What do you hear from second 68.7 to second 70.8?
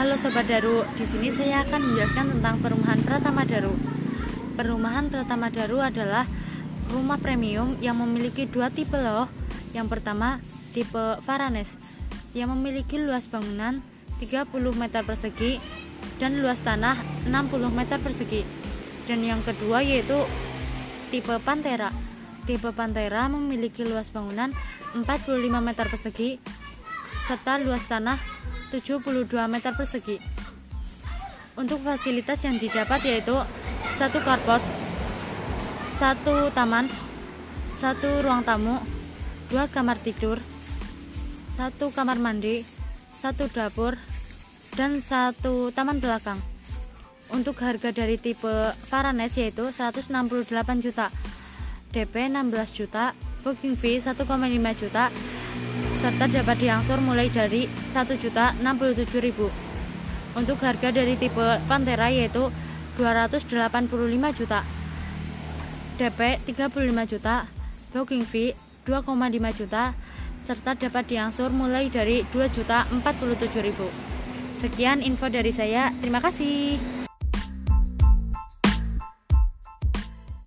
2,5 juta, serta